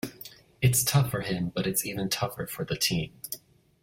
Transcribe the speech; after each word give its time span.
It’s 0.63 0.83
tough 0.83 1.11
for 1.11 1.21
him, 1.21 1.51
but 1.53 1.67
it’s 1.67 1.85
even 1.85 2.09
tougher 2.09 2.47
for 2.47 2.65
the 2.65 2.75
team. 2.75 3.13